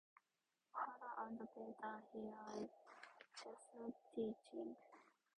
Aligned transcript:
Fara 0.73 1.13
and 1.27 1.37
Peter 1.53 2.01
hear 2.11 2.69
Jesus 3.35 3.93
teaching. 4.15 4.75